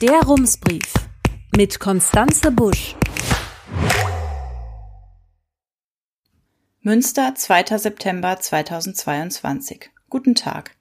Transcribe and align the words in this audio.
Der 0.00 0.22
Rumsbrief 0.22 0.94
mit 1.54 1.78
Konstanze 1.78 2.50
Busch. 2.50 2.96
Münster, 6.80 7.34
2. 7.34 7.76
September 7.76 8.40
2022. 8.40 9.90
Guten 10.08 10.34
Tag. 10.34 10.74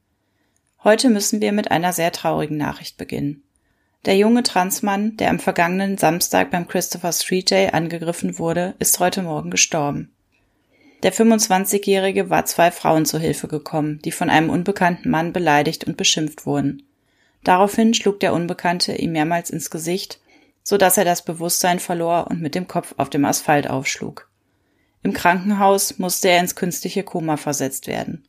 Heute 0.85 1.09
müssen 1.09 1.41
wir 1.41 1.51
mit 1.51 1.69
einer 1.69 1.91
sehr 1.91 2.13
traurigen 2.13 2.55
Nachricht 2.55 2.95
beginnen. 2.95 3.43
Der 4.05 4.15
junge 4.15 4.43
Transmann, 4.43 5.17
der 5.17 5.31
am 5.31 5.39
vergangenen 5.39 5.97
Samstag 5.97 6.49
beim 6.49 6.65
Christopher 6.65 7.11
Street 7.11 7.51
Day 7.51 7.71
angegriffen 7.71 8.39
wurde, 8.39 8.75
ist 8.79 9.01
heute 9.01 9.21
Morgen 9.21 9.51
gestorben. 9.51 10.13
Der 11.03 11.11
25-Jährige 11.11 12.29
war 12.29 12.45
zwei 12.45 12.71
Frauen 12.71 13.05
zu 13.05 13.19
Hilfe 13.19 13.49
gekommen, 13.49 13.99
die 14.05 14.13
von 14.13 14.29
einem 14.29 14.49
unbekannten 14.49 15.09
Mann 15.09 15.33
beleidigt 15.33 15.83
und 15.83 15.97
beschimpft 15.97 16.45
wurden. 16.45 16.83
Daraufhin 17.43 17.93
schlug 17.93 18.19
der 18.19 18.33
Unbekannte 18.33 18.93
ihm 18.95 19.11
mehrmals 19.11 19.49
ins 19.49 19.69
Gesicht, 19.69 20.19
so 20.63 20.77
dass 20.77 20.97
er 20.97 21.05
das 21.05 21.23
Bewusstsein 21.23 21.79
verlor 21.79 22.27
und 22.29 22.41
mit 22.41 22.55
dem 22.55 22.67
Kopf 22.67 22.93
auf 22.97 23.09
dem 23.09 23.25
Asphalt 23.25 23.69
aufschlug. 23.69 24.29
Im 25.01 25.13
Krankenhaus 25.13 25.97
musste 25.97 26.29
er 26.29 26.39
ins 26.39 26.55
künstliche 26.55 27.03
Koma 27.03 27.37
versetzt 27.37 27.87
werden. 27.87 28.27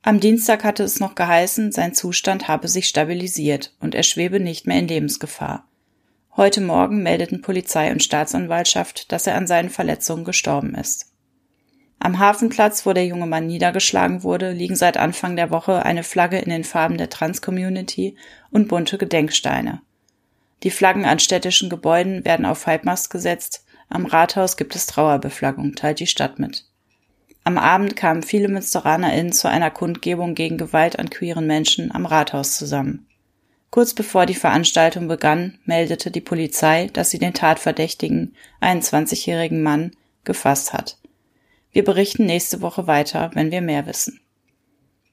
Am 0.00 0.18
Dienstag 0.18 0.64
hatte 0.64 0.82
es 0.82 0.98
noch 0.98 1.14
geheißen, 1.14 1.70
sein 1.70 1.94
Zustand 1.94 2.48
habe 2.48 2.66
sich 2.66 2.88
stabilisiert 2.88 3.74
und 3.78 3.94
er 3.94 4.02
schwebe 4.02 4.40
nicht 4.40 4.66
mehr 4.66 4.78
in 4.78 4.88
Lebensgefahr. 4.88 5.68
Heute 6.34 6.60
Morgen 6.62 7.02
meldeten 7.02 7.42
Polizei 7.42 7.92
und 7.92 8.02
Staatsanwaltschaft, 8.02 9.12
dass 9.12 9.26
er 9.26 9.36
an 9.36 9.46
seinen 9.46 9.70
Verletzungen 9.70 10.24
gestorben 10.24 10.74
ist. 10.74 11.11
Am 12.04 12.18
Hafenplatz, 12.18 12.84
wo 12.84 12.92
der 12.92 13.06
junge 13.06 13.28
Mann 13.28 13.46
niedergeschlagen 13.46 14.24
wurde, 14.24 14.50
liegen 14.50 14.74
seit 14.74 14.96
Anfang 14.96 15.36
der 15.36 15.52
Woche 15.52 15.84
eine 15.84 16.02
Flagge 16.02 16.40
in 16.40 16.50
den 16.50 16.64
Farben 16.64 16.98
der 16.98 17.08
Trans-Community 17.08 18.16
und 18.50 18.66
bunte 18.66 18.98
Gedenksteine. 18.98 19.82
Die 20.64 20.72
Flaggen 20.72 21.04
an 21.04 21.20
städtischen 21.20 21.70
Gebäuden 21.70 22.24
werden 22.24 22.44
auf 22.44 22.66
Halbmast 22.66 23.10
gesetzt, 23.10 23.64
am 23.88 24.04
Rathaus 24.04 24.56
gibt 24.56 24.74
es 24.74 24.86
Trauerbeflaggung, 24.86 25.76
teilt 25.76 26.00
die 26.00 26.08
Stadt 26.08 26.40
mit. 26.40 26.64
Am 27.44 27.56
Abend 27.56 27.94
kamen 27.94 28.24
viele 28.24 28.48
MünsteranerInnen 28.48 29.32
zu 29.32 29.48
einer 29.48 29.70
Kundgebung 29.70 30.34
gegen 30.34 30.58
Gewalt 30.58 30.98
an 30.98 31.08
queeren 31.08 31.46
Menschen 31.46 31.94
am 31.94 32.04
Rathaus 32.04 32.56
zusammen. 32.56 33.06
Kurz 33.70 33.94
bevor 33.94 34.26
die 34.26 34.34
Veranstaltung 34.34 35.06
begann, 35.06 35.56
meldete 35.66 36.10
die 36.10 36.20
Polizei, 36.20 36.90
dass 36.92 37.10
sie 37.10 37.20
den 37.20 37.32
Tatverdächtigen, 37.32 38.34
einen 38.58 38.80
20-jährigen 38.80 39.62
Mann, 39.62 39.92
gefasst 40.24 40.72
hat. 40.72 40.98
Wir 41.72 41.84
berichten 41.84 42.26
nächste 42.26 42.60
Woche 42.60 42.86
weiter, 42.86 43.30
wenn 43.34 43.50
wir 43.50 43.62
mehr 43.62 43.86
wissen. 43.86 44.20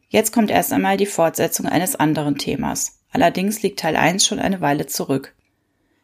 Jetzt 0.09 0.33
kommt 0.33 0.51
erst 0.51 0.73
einmal 0.73 0.97
die 0.97 1.05
Fortsetzung 1.05 1.65
eines 1.65 1.95
anderen 1.95 2.37
Themas. 2.37 2.99
Allerdings 3.11 3.61
liegt 3.61 3.79
Teil 3.79 3.95
1 3.95 4.25
schon 4.25 4.39
eine 4.39 4.59
Weile 4.59 4.85
zurück. 4.85 5.33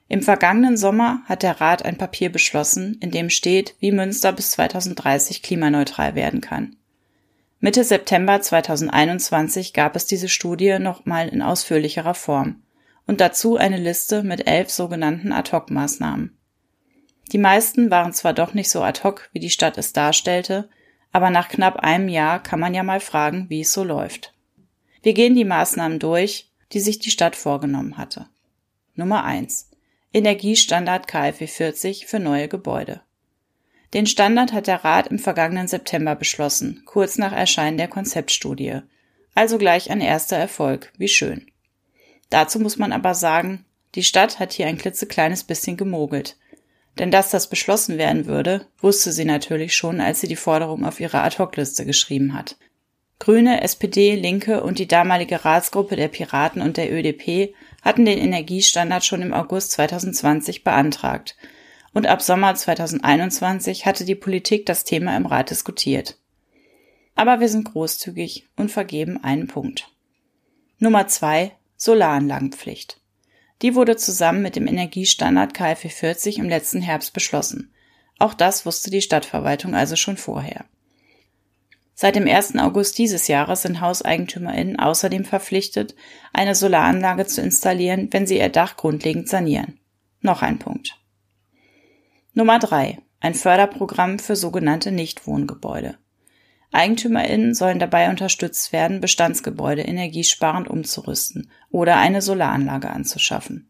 Im 0.07 0.21
vergangenen 0.21 0.77
Sommer 0.77 1.21
hat 1.25 1.43
der 1.43 1.59
Rat 1.59 1.83
ein 1.83 1.97
Papier 1.97 2.31
beschlossen, 2.31 2.97
in 3.01 3.11
dem 3.11 3.29
steht, 3.29 3.75
wie 3.79 3.91
Münster 3.91 4.31
bis 4.31 4.51
2030 4.51 5.41
klimaneutral 5.41 6.15
werden 6.15 6.41
kann. 6.41 6.75
Mitte 7.59 7.83
September 7.83 8.39
2021 8.39 9.73
gab 9.73 9.95
es 9.95 10.05
diese 10.05 10.29
Studie 10.29 10.77
nochmal 10.77 11.29
in 11.29 11.41
ausführlicherer 11.41 12.13
Form 12.13 12.61
und 13.07 13.21
dazu 13.21 13.57
eine 13.57 13.77
Liste 13.77 14.23
mit 14.23 14.47
elf 14.47 14.69
sogenannten 14.69 15.31
Ad-Hoc-Maßnahmen. 15.31 16.37
Die 17.31 17.37
meisten 17.37 17.89
waren 17.89 18.13
zwar 18.13 18.33
doch 18.33 18.53
nicht 18.53 18.69
so 18.69 18.83
ad 18.83 19.03
hoc, 19.03 19.29
wie 19.33 19.39
die 19.39 19.49
Stadt 19.49 19.77
es 19.77 19.93
darstellte, 19.93 20.69
aber 21.11 21.29
nach 21.29 21.49
knapp 21.49 21.77
einem 21.77 22.09
Jahr 22.09 22.41
kann 22.41 22.59
man 22.59 22.73
ja 22.73 22.83
mal 22.83 22.99
fragen, 22.99 23.49
wie 23.49 23.61
es 23.61 23.71
so 23.73 23.83
läuft. 23.83 24.33
Wir 25.01 25.13
gehen 25.13 25.35
die 25.35 25.45
Maßnahmen 25.45 25.99
durch, 25.99 26.49
die 26.71 26.79
sich 26.79 26.99
die 26.99 27.11
Stadt 27.11 27.35
vorgenommen 27.35 27.97
hatte. 27.97 28.27
Nummer 28.95 29.23
eins: 29.23 29.69
Energiestandard 30.13 31.07
KfW 31.07 31.47
40 31.47 32.05
für 32.05 32.19
neue 32.19 32.47
Gebäude. 32.47 33.01
Den 33.93 34.07
Standard 34.07 34.51
hat 34.51 34.67
der 34.67 34.83
Rat 34.83 35.07
im 35.07 35.19
vergangenen 35.19 35.67
September 35.67 36.15
beschlossen, 36.15 36.81
kurz 36.85 37.17
nach 37.17 37.31
Erscheinen 37.31 37.77
der 37.77 37.87
Konzeptstudie. 37.87 38.81
Also 39.35 39.57
gleich 39.57 39.89
ein 39.89 40.01
erster 40.01 40.37
Erfolg, 40.37 40.91
wie 40.97 41.07
schön. 41.07 41.47
Dazu 42.29 42.59
muss 42.59 42.77
man 42.77 42.91
aber 42.91 43.13
sagen, 43.13 43.63
die 43.95 44.03
Stadt 44.03 44.39
hat 44.39 44.51
hier 44.51 44.67
ein 44.67 44.77
klitzekleines 44.77 45.43
bisschen 45.43 45.77
gemogelt. 45.77 46.35
Denn 46.97 47.11
dass 47.11 47.29
das 47.29 47.49
beschlossen 47.49 47.97
werden 47.97 48.25
würde, 48.25 48.67
wusste 48.79 49.11
sie 49.11 49.25
natürlich 49.25 49.75
schon, 49.75 49.99
als 49.99 50.21
sie 50.21 50.27
die 50.27 50.35
Forderung 50.35 50.85
auf 50.85 50.99
ihre 50.99 51.21
Ad-Hoc-Liste 51.21 51.85
geschrieben 51.85 52.33
hat. 52.33 52.57
Grüne, 53.19 53.61
SPD, 53.61 54.15
Linke 54.15 54.61
und 54.63 54.79
die 54.79 54.87
damalige 54.87 55.45
Ratsgruppe 55.45 55.95
der 55.95 56.09
Piraten 56.09 56.61
und 56.61 56.77
der 56.77 56.91
ÖDP 56.91 57.53
hatten 57.81 58.05
den 58.05 58.17
Energiestandard 58.17 59.05
schon 59.05 59.21
im 59.21 59.33
August 59.33 59.71
2020 59.71 60.63
beantragt. 60.63 61.35
Und 61.93 62.07
ab 62.07 62.21
Sommer 62.21 62.55
2021 62.55 63.85
hatte 63.85 64.03
die 64.03 64.15
Politik 64.15 64.65
das 64.65 64.83
Thema 64.83 65.15
im 65.15 65.25
Rat 65.25 65.49
diskutiert. 65.49 66.17
Aber 67.15 67.39
wir 67.39 67.47
sind 67.47 67.71
großzügig 67.71 68.47
und 68.57 68.69
vergeben 68.69 69.23
einen 69.23 69.47
Punkt. 69.47 69.89
Nummer 70.77 71.07
zwei 71.07 71.53
Solaranlagenpflicht. 71.77 72.99
Die 73.61 73.75
wurde 73.75 73.95
zusammen 73.95 74.41
mit 74.41 74.55
dem 74.55 74.67
Energiestandard 74.67 75.53
KfW 75.53 75.89
40 75.89 76.39
im 76.39 76.49
letzten 76.49 76.81
Herbst 76.81 77.13
beschlossen. 77.13 77.73
Auch 78.19 78.33
das 78.33 78.65
wusste 78.65 78.89
die 78.89 79.01
Stadtverwaltung 79.01 79.75
also 79.75 79.95
schon 79.95 80.17
vorher. 80.17 80.65
Seit 81.93 82.17
dem 82.17 82.27
1. 82.27 82.57
August 82.57 82.97
dieses 82.97 83.29
Jahres 83.29 83.61
sind 83.61 83.79
HauseigentümerInnen 83.79 84.77
außerdem 84.77 85.23
verpflichtet, 85.23 85.95
eine 86.33 86.53
Solaranlage 86.53 87.25
zu 87.25 87.41
installieren, 87.41 88.09
wenn 88.11 88.27
sie 88.27 88.37
ihr 88.37 88.49
Dach 88.49 88.75
grundlegend 88.75 89.29
sanieren. 89.29 89.79
Noch 90.19 90.41
ein 90.41 90.59
Punkt. 90.59 90.99
Nummer 92.33 92.59
drei: 92.59 92.97
Ein 93.21 93.33
Förderprogramm 93.33 94.19
für 94.19 94.35
sogenannte 94.35 94.91
Nichtwohngebäude. 94.91 95.97
EigentümerInnen 96.71 97.53
sollen 97.53 97.79
dabei 97.79 98.09
unterstützt 98.09 98.73
werden, 98.73 99.01
Bestandsgebäude 99.01 99.83
energiesparend 99.83 100.67
umzurüsten 100.67 101.49
oder 101.69 101.97
eine 101.97 102.21
Solaranlage 102.21 102.89
anzuschaffen. 102.89 103.69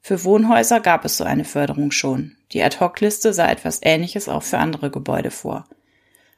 Für 0.00 0.24
Wohnhäuser 0.24 0.80
gab 0.80 1.04
es 1.04 1.16
so 1.16 1.24
eine 1.24 1.44
Förderung 1.44 1.90
schon. 1.90 2.36
Die 2.52 2.62
Ad-Hoc-Liste 2.62 3.32
sah 3.32 3.50
etwas 3.50 3.80
Ähnliches 3.82 4.28
auch 4.28 4.42
für 4.42 4.58
andere 4.58 4.90
Gebäude 4.90 5.30
vor. 5.30 5.66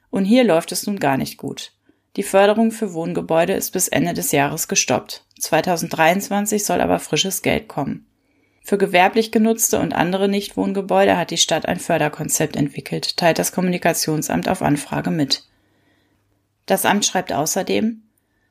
Und 0.09 0.23
hier 0.23 0.45
läuft 0.45 0.71
es 0.71 0.87
nun 0.87 0.99
gar 0.99 1.17
nicht 1.17 1.37
gut. 1.37 1.73
Die 2.15 2.23
Förderung 2.23 2.71
für 2.71 2.93
Wohngebäude 2.93 3.53
ist 3.53 3.71
bis 3.71 3.89
Ende 3.89 4.13
des 4.13 4.31
Jahres 4.31 4.67
gestoppt. 4.67 5.25
2023 5.39 6.63
soll 6.63 6.81
aber 6.81 6.99
frisches 6.99 7.41
Geld 7.41 7.67
kommen. 7.67 8.07
Für 8.63 8.77
gewerblich 8.77 9.31
genutzte 9.31 9.79
und 9.79 9.93
andere 9.93 10.27
Nichtwohngebäude 10.27 11.15
hat 11.15 11.31
die 11.31 11.37
Stadt 11.37 11.67
ein 11.67 11.79
Förderkonzept 11.79 12.55
entwickelt, 12.55 13.17
teilt 13.17 13.39
das 13.39 13.51
Kommunikationsamt 13.51 14.49
auf 14.49 14.61
Anfrage 14.61 15.11
mit. 15.11 15.43
Das 16.67 16.85
Amt 16.85 17.05
schreibt 17.05 17.33
außerdem, 17.33 18.03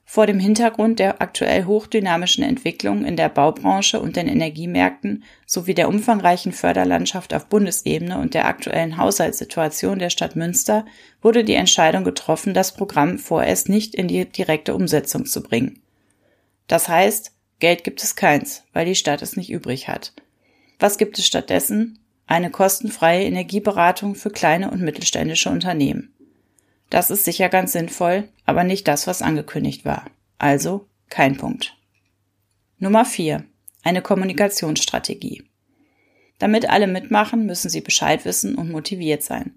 vor 0.09 0.27
dem 0.27 0.39
Hintergrund 0.39 1.01
der 1.01 1.21
aktuell 1.21 1.65
hochdynamischen 1.65 2.45
Entwicklung 2.45 3.05
in 3.05 3.17
der 3.17 3.29
Baubranche 3.29 4.01
und 4.01 4.15
den 4.15 4.29
Energiemärkten 4.29 5.25
sowie 5.47 5.75
der 5.75 5.89
umfangreichen 5.89 6.53
Förderlandschaft 6.53 7.35
auf 7.35 7.47
Bundesebene 7.47 8.19
und 8.19 8.33
der 8.33 8.47
aktuellen 8.47 8.99
Haushaltssituation 8.99 9.99
der 9.99 10.11
Stadt 10.11 10.37
Münster 10.37 10.87
wurde 11.21 11.43
die 11.43 11.55
Entscheidung 11.55 12.05
getroffen, 12.05 12.55
das 12.55 12.73
Programm 12.73 13.19
vorerst 13.19 13.69
nicht 13.69 13.97
in 13.97 14.07
die 14.07 14.25
direkte 14.25 14.77
Umsetzung 14.77 15.27
zu 15.27 15.43
bringen. 15.43 15.83
Das 16.69 16.89
heißt, 16.89 17.33
Geld 17.59 17.83
gibt 17.85 18.03
es 18.03 18.15
keins, 18.15 18.63
weil 18.73 18.87
die 18.87 18.95
Stadt 18.95 19.23
es 19.23 19.37
nicht 19.37 19.51
übrig 19.51 19.89
hat. 19.89 20.13
Was 20.79 20.99
gibt 20.99 21.19
es 21.19 21.27
stattdessen? 21.27 21.99
Eine 22.29 22.51
kostenfreie 22.51 23.25
Energieberatung 23.25 24.15
für 24.15 24.31
kleine 24.31 24.71
und 24.71 24.83
mittelständische 24.83 25.51
Unternehmen. 25.51 26.16
Das 26.91 27.11
ist 27.11 27.25
sicher 27.25 27.49
ganz 27.49 27.73
sinnvoll, 27.73 28.29
aber 28.45 28.65
nicht 28.65 28.87
das, 28.89 29.07
was 29.07 29.23
angekündigt 29.23 29.85
war. 29.85 30.07
Also 30.39 30.87
kein 31.09 31.37
Punkt. 31.37 31.77
Nummer 32.79 33.05
vier: 33.05 33.45
Eine 33.83 34.03
Kommunikationsstrategie. 34.03 35.45
Damit 36.39 36.69
alle 36.69 36.87
mitmachen, 36.87 37.47
müssen 37.47 37.71
sie 37.71 37.81
Bescheid 37.81 38.25
wissen 38.25 38.57
und 38.57 38.71
motiviert 38.71 39.23
sein. 39.23 39.55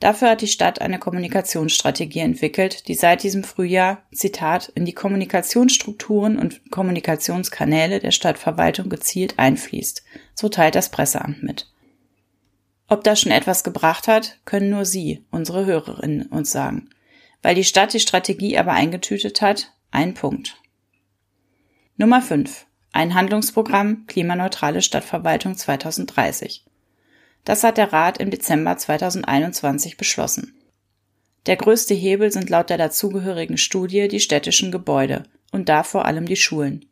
Dafür 0.00 0.30
hat 0.30 0.42
die 0.42 0.48
Stadt 0.48 0.82
eine 0.82 0.98
Kommunikationsstrategie 0.98 2.18
entwickelt, 2.20 2.86
die 2.86 2.94
seit 2.94 3.22
diesem 3.22 3.44
Frühjahr, 3.44 4.02
Zitat, 4.12 4.70
in 4.74 4.84
die 4.84 4.92
Kommunikationsstrukturen 4.92 6.38
und 6.38 6.70
Kommunikationskanäle 6.70 8.00
der 8.00 8.10
Stadtverwaltung 8.10 8.90
gezielt 8.90 9.38
einfließt. 9.38 10.04
So 10.34 10.50
teilt 10.50 10.74
das 10.74 10.90
Presseamt 10.90 11.42
mit. 11.42 11.70
Ob 12.88 13.02
das 13.02 13.20
schon 13.20 13.32
etwas 13.32 13.64
gebracht 13.64 14.06
hat, 14.06 14.38
können 14.44 14.70
nur 14.70 14.84
Sie, 14.84 15.24
unsere 15.30 15.66
Hörerinnen, 15.66 16.26
uns 16.26 16.52
sagen. 16.52 16.90
Weil 17.42 17.54
die 17.54 17.64
Stadt 17.64 17.92
die 17.92 18.00
Strategie 18.00 18.56
aber 18.58 18.72
eingetütet 18.72 19.40
hat, 19.42 19.72
ein 19.90 20.14
Punkt. 20.14 20.56
Nummer 21.96 22.22
5. 22.22 22.66
Ein 22.92 23.14
Handlungsprogramm 23.14 24.06
Klimaneutrale 24.06 24.82
Stadtverwaltung 24.82 25.56
2030. 25.56 26.64
Das 27.44 27.62
hat 27.62 27.76
der 27.76 27.92
Rat 27.92 28.18
im 28.18 28.30
Dezember 28.30 28.76
2021 28.76 29.96
beschlossen. 29.96 30.54
Der 31.46 31.56
größte 31.56 31.94
Hebel 31.94 32.32
sind 32.32 32.50
laut 32.50 32.70
der 32.70 32.78
dazugehörigen 32.78 33.56
Studie 33.56 34.08
die 34.08 34.20
städtischen 34.20 34.72
Gebäude 34.72 35.24
und 35.52 35.68
da 35.68 35.82
vor 35.82 36.04
allem 36.06 36.26
die 36.26 36.36
Schulen. 36.36 36.86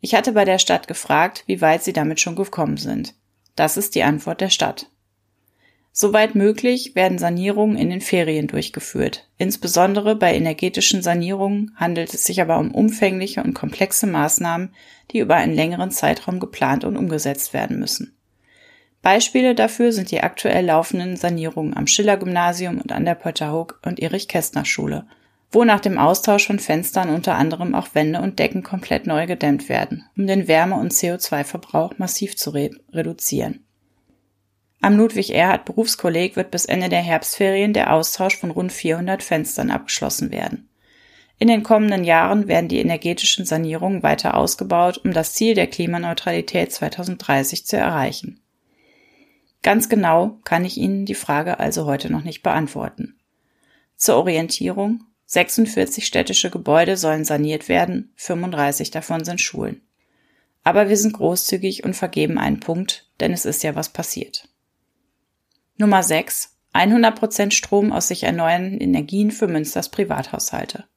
Ich 0.00 0.14
hatte 0.14 0.32
bei 0.32 0.44
der 0.44 0.58
Stadt 0.58 0.88
gefragt, 0.88 1.44
wie 1.46 1.60
weit 1.60 1.82
sie 1.82 1.92
damit 1.92 2.20
schon 2.20 2.36
gekommen 2.36 2.76
sind. 2.76 3.14
Das 3.56 3.76
ist 3.76 3.94
die 3.94 4.02
Antwort 4.02 4.40
der 4.40 4.50
Stadt. 4.50 4.90
Soweit 5.92 6.34
möglich 6.34 6.94
werden 6.94 7.18
Sanierungen 7.18 7.76
in 7.76 7.90
den 7.90 8.00
Ferien 8.00 8.46
durchgeführt. 8.46 9.28
Insbesondere 9.36 10.14
bei 10.14 10.34
energetischen 10.34 11.02
Sanierungen 11.02 11.74
handelt 11.76 12.14
es 12.14 12.24
sich 12.24 12.40
aber 12.40 12.58
um 12.58 12.72
umfängliche 12.72 13.42
und 13.42 13.54
komplexe 13.54 14.06
Maßnahmen, 14.06 14.74
die 15.10 15.18
über 15.18 15.34
einen 15.34 15.54
längeren 15.54 15.90
Zeitraum 15.90 16.38
geplant 16.38 16.84
und 16.84 16.96
umgesetzt 16.96 17.52
werden 17.52 17.78
müssen. 17.80 18.14
Beispiele 19.02 19.54
dafür 19.54 19.92
sind 19.92 20.10
die 20.10 20.20
aktuell 20.20 20.66
laufenden 20.66 21.16
Sanierungen 21.16 21.76
am 21.76 21.86
Schiller-Gymnasium 21.86 22.78
und 22.80 22.92
an 22.92 23.04
der 23.04 23.14
Pötterhoek 23.14 23.80
und 23.84 24.00
Erich-Kästner-Schule, 24.00 25.06
wo 25.50 25.64
nach 25.64 25.80
dem 25.80 25.98
Austausch 25.98 26.46
von 26.46 26.58
Fenstern 26.58 27.08
unter 27.08 27.36
anderem 27.36 27.74
auch 27.74 27.94
Wände 27.94 28.20
und 28.20 28.38
Decken 28.38 28.62
komplett 28.62 29.06
neu 29.06 29.26
gedämmt 29.26 29.68
werden, 29.68 30.04
um 30.16 30.26
den 30.26 30.48
Wärme- 30.48 30.76
und 30.76 30.92
CO2-Verbrauch 30.92 31.94
massiv 31.98 32.36
zu 32.36 32.50
re 32.50 32.70
reduzieren. 32.92 33.64
Am 34.80 34.96
Ludwig-Erhard 34.96 35.64
Berufskolleg 35.64 36.36
wird 36.36 36.52
bis 36.52 36.64
Ende 36.64 36.88
der 36.88 37.02
Herbstferien 37.02 37.72
der 37.72 37.92
Austausch 37.92 38.36
von 38.36 38.50
rund 38.50 38.72
400 38.72 39.22
Fenstern 39.22 39.70
abgeschlossen 39.70 40.30
werden. 40.30 40.68
In 41.40 41.48
den 41.48 41.62
kommenden 41.62 42.04
Jahren 42.04 42.48
werden 42.48 42.68
die 42.68 42.78
energetischen 42.78 43.44
Sanierungen 43.44 44.02
weiter 44.02 44.36
ausgebaut, 44.36 45.00
um 45.04 45.12
das 45.12 45.34
Ziel 45.34 45.54
der 45.54 45.66
Klimaneutralität 45.66 46.72
2030 46.72 47.66
zu 47.66 47.76
erreichen. 47.76 48.40
Ganz 49.62 49.88
genau 49.88 50.38
kann 50.44 50.64
ich 50.64 50.76
Ihnen 50.76 51.06
die 51.06 51.14
Frage 51.14 51.58
also 51.58 51.84
heute 51.86 52.10
noch 52.10 52.22
nicht 52.22 52.42
beantworten. 52.42 53.18
Zur 53.96 54.16
Orientierung 54.16 55.04
46 55.26 56.06
städtische 56.06 56.50
Gebäude 56.50 56.96
sollen 56.96 57.24
saniert 57.24 57.68
werden, 57.68 58.12
35 58.16 58.90
davon 58.90 59.24
sind 59.24 59.40
Schulen. 59.40 59.82
Aber 60.62 60.88
wir 60.88 60.96
sind 60.96 61.14
großzügig 61.14 61.84
und 61.84 61.94
vergeben 61.94 62.38
einen 62.38 62.60
Punkt, 62.60 63.10
denn 63.20 63.32
es 63.32 63.44
ist 63.44 63.62
ja 63.62 63.74
was 63.74 63.90
passiert. 63.90 64.48
Nummer 65.80 66.02
6. 66.02 66.56
100% 66.74 67.52
Strom 67.52 67.92
aus 67.92 68.08
sich 68.08 68.24
erneuernden 68.24 68.80
Energien 68.80 69.30
für 69.30 69.46
Münsters 69.46 69.88
Privathaushalte. 69.90 70.88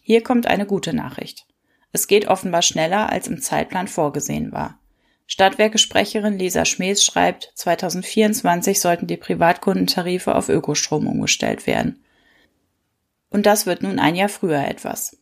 Hier 0.00 0.22
kommt 0.22 0.46
eine 0.46 0.64
gute 0.64 0.94
Nachricht. 0.94 1.46
Es 1.92 2.06
geht 2.06 2.26
offenbar 2.26 2.62
schneller, 2.62 3.12
als 3.12 3.28
im 3.28 3.42
Zeitplan 3.42 3.86
vorgesehen 3.86 4.52
war. 4.52 4.78
Stadtwerke-Sprecherin 5.26 6.38
Lisa 6.38 6.64
Schmees 6.64 7.04
schreibt, 7.04 7.52
2024 7.56 8.80
sollten 8.80 9.06
die 9.06 9.18
Privatkundentarife 9.18 10.34
auf 10.34 10.48
Ökostrom 10.48 11.06
umgestellt 11.06 11.66
werden. 11.66 12.02
Und 13.28 13.44
das 13.44 13.66
wird 13.66 13.82
nun 13.82 13.98
ein 13.98 14.14
Jahr 14.14 14.30
früher 14.30 14.66
etwas. 14.66 15.18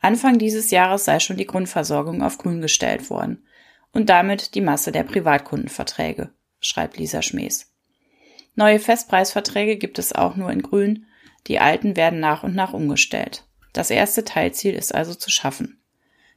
Anfang 0.00 0.38
dieses 0.38 0.70
Jahres 0.70 1.04
sei 1.04 1.20
schon 1.20 1.36
die 1.36 1.46
Grundversorgung 1.46 2.22
auf 2.22 2.38
Grün 2.38 2.62
gestellt 2.62 3.10
worden 3.10 3.44
und 3.92 4.08
damit 4.08 4.54
die 4.54 4.62
Masse 4.62 4.90
der 4.90 5.02
Privatkundenverträge, 5.02 6.30
schreibt 6.60 6.96
Lisa 6.96 7.20
Schmees. 7.20 7.75
Neue 8.56 8.80
Festpreisverträge 8.80 9.76
gibt 9.76 9.98
es 9.98 10.14
auch 10.14 10.34
nur 10.34 10.50
in 10.50 10.62
Grün, 10.62 11.06
die 11.46 11.60
alten 11.60 11.96
werden 11.96 12.20
nach 12.20 12.42
und 12.42 12.54
nach 12.54 12.72
umgestellt. 12.72 13.44
Das 13.72 13.90
erste 13.90 14.24
Teilziel 14.24 14.74
ist 14.74 14.94
also 14.94 15.14
zu 15.14 15.30
schaffen. 15.30 15.78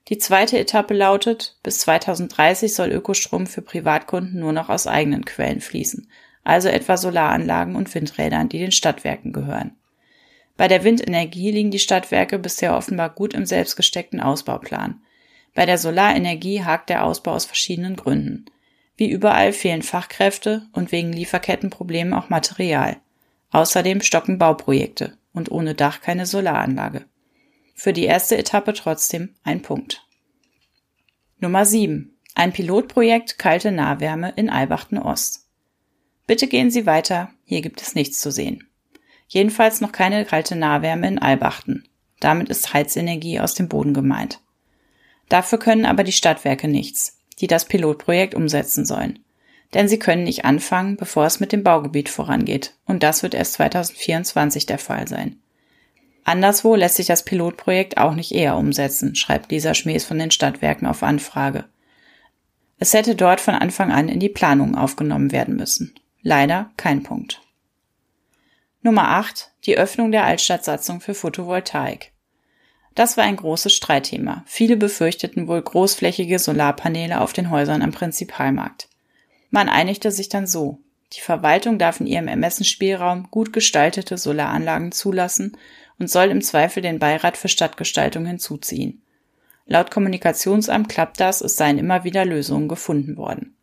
Die 0.09 0.17
zweite 0.17 0.59
Etappe 0.59 0.93
lautet, 0.93 1.57
bis 1.63 1.79
2030 1.79 2.75
soll 2.75 2.89
Ökostrom 2.89 3.47
für 3.47 3.61
Privatkunden 3.61 4.39
nur 4.39 4.51
noch 4.51 4.69
aus 4.69 4.85
eigenen 4.85 5.23
Quellen 5.23 5.61
fließen, 5.61 6.09
also 6.43 6.67
etwa 6.67 6.97
Solaranlagen 6.97 7.75
und 7.75 7.93
Windrädern, 7.95 8.49
die 8.49 8.59
den 8.59 8.71
Stadtwerken 8.71 9.31
gehören. 9.31 9.77
Bei 10.57 10.67
der 10.67 10.83
Windenergie 10.83 11.51
liegen 11.51 11.71
die 11.71 11.79
Stadtwerke 11.79 12.37
bisher 12.37 12.75
offenbar 12.75 13.11
gut 13.11 13.33
im 13.33 13.45
selbstgesteckten 13.45 14.19
Ausbauplan. 14.19 15.01
Bei 15.53 15.65
der 15.65 15.77
Solarenergie 15.77 16.63
hakt 16.63 16.89
der 16.89 17.05
Ausbau 17.05 17.31
aus 17.31 17.45
verschiedenen 17.45 17.95
Gründen. 17.95 18.45
Wie 18.99 19.09
überall 19.09 19.53
fehlen 19.53 19.81
Fachkräfte 19.81 20.67
und 20.73 20.91
wegen 20.91 21.13
Lieferkettenproblemen 21.13 22.13
auch 22.13 22.27
Material. 22.27 22.97
Außerdem 23.49 24.01
stocken 24.01 24.37
Bauprojekte 24.37 25.17
und 25.31 25.49
ohne 25.49 25.73
Dach 25.73 26.01
keine 26.01 26.25
Solaranlage. 26.25 27.05
Für 27.75 27.93
die 27.93 28.03
erste 28.03 28.37
Etappe 28.37 28.73
trotzdem 28.73 29.35
ein 29.41 29.61
Punkt. 29.61 30.05
Nummer 31.37 31.65
7. 31.65 32.13
Ein 32.35 32.51
Pilotprojekt 32.51 33.39
kalte 33.39 33.71
Nahwärme 33.71 34.33
in 34.35 34.49
Albachten 34.49 34.97
Ost. 34.97 35.47
Bitte 36.27 36.47
gehen 36.47 36.69
Sie 36.69 36.85
weiter, 36.85 37.31
hier 37.45 37.61
gibt 37.61 37.81
es 37.81 37.95
nichts 37.95 38.19
zu 38.19 38.33
sehen. 38.33 38.67
Jedenfalls 39.29 39.79
noch 39.79 39.93
keine 39.93 40.25
kalte 40.25 40.57
Nahwärme 40.57 41.07
in 41.07 41.19
Albachten. 41.19 41.87
Damit 42.19 42.49
ist 42.49 42.73
Heizenergie 42.73 43.39
aus 43.39 43.53
dem 43.53 43.69
Boden 43.69 43.93
gemeint. 43.93 44.41
Dafür 45.29 45.57
können 45.57 45.85
aber 45.85 46.03
die 46.03 46.11
Stadtwerke 46.11 46.67
nichts 46.67 47.18
die 47.41 47.47
das 47.47 47.65
Pilotprojekt 47.65 48.35
umsetzen 48.35 48.85
sollen. 48.85 49.19
Denn 49.73 49.87
sie 49.87 49.99
können 49.99 50.23
nicht 50.23 50.45
anfangen, 50.45 50.97
bevor 50.97 51.25
es 51.25 51.39
mit 51.39 51.51
dem 51.51 51.63
Baugebiet 51.63 52.09
vorangeht. 52.09 52.73
Und 52.85 53.03
das 53.03 53.21
wird 53.21 53.35
erst 53.35 53.53
2024 53.53 54.65
der 54.65 54.79
Fall 54.79 55.07
sein. 55.07 55.39
Anderswo 56.23 56.75
lässt 56.75 56.95
sich 56.95 57.07
das 57.07 57.23
Pilotprojekt 57.23 57.97
auch 57.97 58.13
nicht 58.13 58.31
eher 58.31 58.55
umsetzen, 58.55 59.15
schreibt 59.15 59.51
Lisa 59.51 59.73
Schmees 59.73 60.05
von 60.05 60.19
den 60.19 60.31
Stadtwerken 60.31 60.87
auf 60.87 61.03
Anfrage. 61.03 61.65
Es 62.77 62.93
hätte 62.93 63.15
dort 63.15 63.41
von 63.41 63.55
Anfang 63.55 63.91
an 63.91 64.09
in 64.09 64.19
die 64.19 64.29
Planung 64.29 64.75
aufgenommen 64.75 65.31
werden 65.31 65.55
müssen. 65.55 65.93
Leider 66.21 66.71
kein 66.77 67.03
Punkt. 67.03 67.41
Nummer 68.81 69.09
8. 69.09 69.51
Die 69.65 69.77
Öffnung 69.77 70.11
der 70.11 70.23
Altstadtsatzung 70.25 71.01
für 71.01 71.13
Photovoltaik. 71.13 72.13
Das 72.95 73.17
war 73.17 73.23
ein 73.23 73.35
großes 73.35 73.73
Streitthema. 73.73 74.43
Viele 74.45 74.75
befürchteten 74.75 75.47
wohl 75.47 75.61
großflächige 75.61 76.39
Solarpaneele 76.39 77.21
auf 77.21 77.33
den 77.33 77.49
Häusern 77.49 77.81
am 77.81 77.91
Prinzipalmarkt. 77.91 78.89
Man 79.51 79.69
einigte 79.69 80.11
sich 80.11 80.29
dann 80.29 80.47
so. 80.47 80.79
Die 81.13 81.21
Verwaltung 81.21 81.79
darf 81.79 81.99
in 81.99 82.07
ihrem 82.07 82.27
Ermessensspielraum 82.27 83.29
gut 83.31 83.51
gestaltete 83.51 84.17
Solaranlagen 84.17 84.91
zulassen 84.91 85.57
und 85.97 86.09
soll 86.09 86.27
im 86.27 86.41
Zweifel 86.41 86.81
den 86.81 86.99
Beirat 86.99 87.35
für 87.35 87.47
Stadtgestaltung 87.47 88.25
hinzuziehen. 88.25 89.01
Laut 89.65 89.91
Kommunikationsamt 89.91 90.89
klappt 90.89 91.19
das, 91.19 91.41
es 91.41 91.55
seien 91.55 91.77
immer 91.77 92.03
wieder 92.03 92.25
Lösungen 92.25 92.67
gefunden 92.67 93.17
worden. 93.17 93.55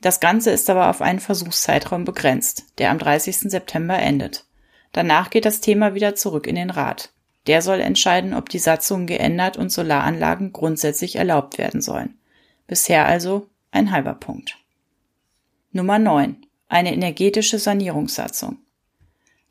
Das 0.00 0.18
Ganze 0.18 0.50
ist 0.50 0.68
aber 0.68 0.90
auf 0.90 1.00
einen 1.00 1.20
Versuchszeitraum 1.20 2.04
begrenzt, 2.04 2.64
der 2.78 2.90
am 2.90 2.98
30. 2.98 3.50
September 3.50 3.98
endet. 3.98 4.44
Danach 4.90 5.30
geht 5.30 5.44
das 5.44 5.60
Thema 5.60 5.94
wieder 5.94 6.16
zurück 6.16 6.48
in 6.48 6.56
den 6.56 6.70
Rat. 6.70 7.12
Der 7.46 7.62
soll 7.62 7.80
entscheiden, 7.80 8.34
ob 8.34 8.48
die 8.48 8.58
Satzungen 8.58 9.06
geändert 9.06 9.56
und 9.56 9.70
Solaranlagen 9.70 10.52
grundsätzlich 10.52 11.16
erlaubt 11.16 11.58
werden 11.58 11.80
sollen. 11.80 12.18
Bisher 12.66 13.06
also 13.06 13.48
ein 13.70 13.90
halber 13.90 14.14
Punkt. 14.14 14.58
Nummer 15.72 15.98
9. 15.98 16.36
Eine 16.68 16.92
energetische 16.94 17.58
Sanierungssatzung. 17.58 18.58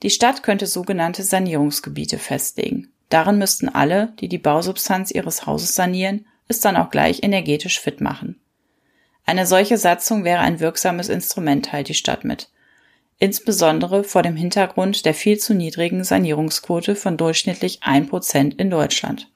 Die 0.03 0.09
Stadt 0.09 0.41
könnte 0.41 0.67
sogenannte 0.67 1.23
Sanierungsgebiete 1.23 2.17
festlegen. 2.17 2.91
Darin 3.09 3.37
müssten 3.37 3.69
alle, 3.69 4.13
die 4.19 4.29
die 4.29 4.37
Bausubstanz 4.37 5.11
ihres 5.11 5.45
Hauses 5.45 5.75
sanieren, 5.75 6.25
es 6.47 6.61
dann 6.61 6.77
auch 6.77 6.89
gleich 6.89 7.23
energetisch 7.23 7.79
fit 7.79 8.01
machen. 8.01 8.39
Eine 9.25 9.45
solche 9.45 9.77
Satzung 9.77 10.23
wäre 10.23 10.39
ein 10.39 10.59
wirksames 10.59 11.09
Instrument, 11.09 11.65
teilt 11.65 11.89
die 11.89 11.93
Stadt 11.93 12.23
mit 12.23 12.49
insbesondere 13.21 14.03
vor 14.03 14.23
dem 14.23 14.35
Hintergrund 14.35 15.05
der 15.05 15.13
viel 15.13 15.37
zu 15.37 15.53
niedrigen 15.53 16.03
Sanierungsquote 16.03 16.95
von 16.95 17.17
durchschnittlich 17.17 17.79
ein 17.83 18.09
Prozent 18.09 18.55
in 18.55 18.71
Deutschland. 18.71 19.31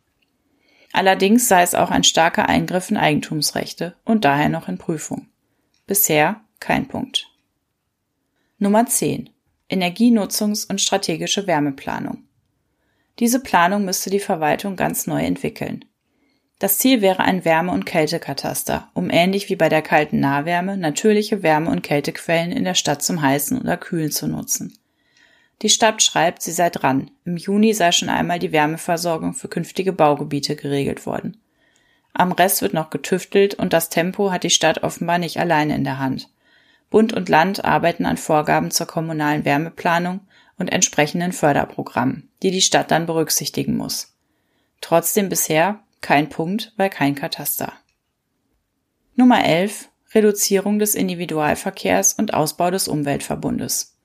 Allerdings 0.91 1.47
sei 1.47 1.61
es 1.61 1.75
auch 1.75 1.91
ein 1.91 2.03
starker 2.03 2.49
Eingriff 2.49 2.89
in 2.89 2.97
Eigentumsrechte 2.97 3.95
und 4.03 4.25
daher 4.25 4.49
noch 4.49 4.67
in 4.67 4.79
Prüfung. 4.79 5.27
Bisher 5.85 6.41
kein 6.59 6.87
Punkt. 6.87 7.27
Nummer 8.57 8.87
10. 8.87 9.29
Energienutzungs- 9.69 10.67
und 10.67 10.81
strategische 10.81 11.45
Wärmeplanung. 11.45 12.23
Diese 13.19 13.39
Planung 13.39 13.85
müsste 13.85 14.09
die 14.09 14.19
Verwaltung 14.19 14.75
ganz 14.77 15.05
neu 15.05 15.23
entwickeln. 15.23 15.85
Das 16.59 16.77
Ziel 16.77 17.01
wäre 17.01 17.19
ein 17.19 17.43
Wärme- 17.43 17.73
und 17.73 17.85
Kältekataster, 17.85 18.89
um 18.93 19.09
ähnlich 19.09 19.49
wie 19.49 19.57
bei 19.57 19.67
der 19.67 19.81
kalten 19.81 20.21
Nahwärme 20.21 20.77
natürliche 20.77 21.43
Wärme- 21.43 21.69
und 21.69 21.81
Kältequellen 21.81 22.51
in 22.51 22.63
der 22.63 22.75
Stadt 22.75 23.03
zum 23.03 23.21
Heißen 23.21 23.59
oder 23.59 23.75
Kühlen 23.75 24.11
zu 24.11 24.27
nutzen. 24.27 24.77
Die 25.61 25.69
Stadt 25.69 26.01
schreibt, 26.01 26.41
sie 26.41 26.51
sei 26.51 26.69
dran. 26.69 27.11
Im 27.25 27.37
Juni 27.37 27.73
sei 27.73 27.91
schon 27.91 28.09
einmal 28.09 28.39
die 28.39 28.51
Wärmeversorgung 28.51 29.33
für 29.33 29.49
künftige 29.49 29.91
Baugebiete 29.91 30.55
geregelt 30.55 31.05
worden. 31.05 31.37
Am 32.13 32.31
Rest 32.31 32.61
wird 32.61 32.73
noch 32.73 32.89
getüftelt 32.89 33.55
und 33.55 33.73
das 33.73 33.89
Tempo 33.89 34.31
hat 34.31 34.43
die 34.43 34.49
Stadt 34.49 34.83
offenbar 34.83 35.17
nicht 35.17 35.37
alleine 35.37 35.75
in 35.75 35.83
der 35.83 35.99
Hand. 35.99 36.29
Bund 36.89 37.11
und 37.11 37.27
Land 37.27 37.65
arbeiten 37.65 38.05
an 38.05 38.15
Vorgaben 38.15 38.71
zur 38.71 38.87
kommunalen 38.87 39.43
Wärmeplanung 39.43 40.21
und 40.57 40.71
entsprechenden 40.71 41.33
Förderprogrammen, 41.33 42.29
die 42.41 42.51
die 42.51 42.61
Stadt 42.61 42.91
dann 42.91 43.05
berücksichtigen 43.05 43.75
muss. 43.75 44.15
Trotzdem 44.79 45.27
bisher 45.27 45.79
kein 46.01 46.29
Punkt, 46.29 46.73
weil 46.77 46.89
kein 46.89 47.15
Kataster. 47.15 47.73
Nummer 49.15 49.43
11. 49.43 49.89
Reduzierung 50.13 50.79
des 50.79 50.95
Individualverkehrs 50.95 52.13
und 52.13 52.33
Ausbau 52.33 52.71
des 52.71 52.87
Umweltverbundes. 52.87 53.97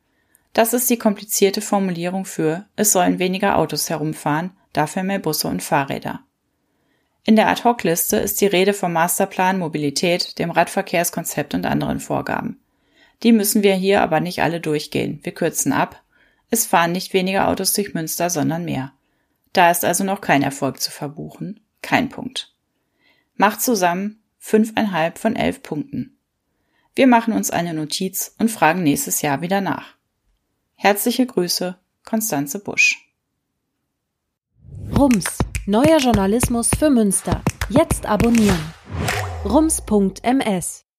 Das 0.52 0.72
ist 0.72 0.90
die 0.90 0.98
komplizierte 0.98 1.60
Formulierung 1.60 2.24
für 2.24 2.66
es 2.76 2.92
sollen 2.92 3.18
weniger 3.18 3.56
Autos 3.56 3.88
herumfahren, 3.88 4.50
dafür 4.72 5.02
mehr 5.02 5.18
Busse 5.18 5.48
und 5.48 5.62
Fahrräder. 5.62 6.20
In 7.24 7.36
der 7.36 7.48
Ad-Hoc-Liste 7.48 8.16
ist 8.16 8.40
die 8.40 8.46
Rede 8.46 8.72
vom 8.72 8.92
Masterplan 8.92 9.58
Mobilität, 9.58 10.38
dem 10.38 10.50
Radverkehrskonzept 10.50 11.54
und 11.54 11.66
anderen 11.66 12.00
Vorgaben. 12.00 12.60
Die 13.22 13.32
müssen 13.32 13.62
wir 13.62 13.74
hier 13.74 14.00
aber 14.00 14.20
nicht 14.20 14.42
alle 14.42 14.60
durchgehen. 14.60 15.20
Wir 15.22 15.32
kürzen 15.32 15.72
ab. 15.72 16.02
Es 16.50 16.66
fahren 16.66 16.92
nicht 16.92 17.12
weniger 17.12 17.48
Autos 17.48 17.72
durch 17.74 17.94
Münster, 17.94 18.30
sondern 18.30 18.64
mehr. 18.64 18.92
Da 19.52 19.70
ist 19.70 19.84
also 19.84 20.04
noch 20.04 20.20
kein 20.20 20.42
Erfolg 20.42 20.80
zu 20.80 20.90
verbuchen. 20.90 21.60
Kein 21.82 22.08
Punkt. 22.08 22.54
Macht 23.34 23.62
zusammen 23.62 24.22
fünfeinhalb 24.38 25.18
von 25.18 25.36
elf 25.36 25.62
Punkten. 25.62 26.18
Wir 26.94 27.06
machen 27.06 27.32
uns 27.32 27.50
eine 27.50 27.74
Notiz 27.74 28.34
und 28.38 28.50
fragen 28.50 28.82
nächstes 28.82 29.22
Jahr 29.22 29.40
wieder 29.40 29.60
nach. 29.60 29.94
Herzliche 30.74 31.26
Grüße, 31.26 31.78
Konstanze 32.04 32.58
Busch. 32.58 33.10
Rums, 34.96 35.38
neuer 35.66 35.98
Journalismus 35.98 36.70
für 36.78 36.90
Münster. 36.90 37.42
Jetzt 37.68 38.06
abonnieren. 38.06 38.74
rums.ms 39.44 40.89